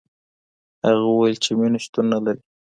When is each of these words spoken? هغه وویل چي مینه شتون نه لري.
هغه 0.85 1.05
وویل 1.09 1.37
چي 1.43 1.51
مینه 1.59 1.79
شتون 1.83 2.05
نه 2.13 2.19
لري. 2.25 2.41